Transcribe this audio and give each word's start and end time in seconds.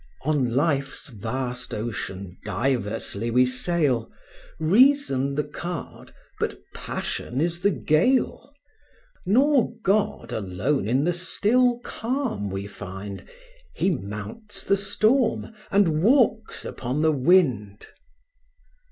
On 0.25 0.55
life's 0.55 1.09
vast 1.09 1.75
ocean 1.75 2.39
diversely 2.43 3.29
we 3.29 3.45
sail, 3.45 4.11
Reason 4.59 5.35
the 5.35 5.43
card, 5.43 6.11
but 6.39 6.59
passion 6.73 7.39
is 7.39 7.61
the 7.61 7.69
gale; 7.69 8.51
Nor 9.27 9.75
God 9.83 10.31
alone 10.31 10.87
in 10.87 11.03
the 11.03 11.13
still 11.13 11.77
calm 11.83 12.49
we 12.49 12.65
find, 12.65 13.29
He 13.75 13.91
mounts 13.91 14.63
the 14.63 14.75
storm, 14.75 15.53
and 15.69 16.01
walks 16.01 16.65
upon 16.65 17.03
the 17.03 17.11
wind. 17.13 17.85